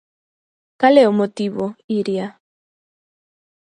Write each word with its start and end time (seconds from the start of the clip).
Cal 0.79 0.95
é 1.03 1.05
o 1.11 1.17
motivo, 1.21 1.63
Iria? 1.99 2.27